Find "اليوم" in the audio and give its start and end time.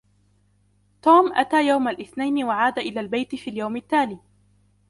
3.49-3.75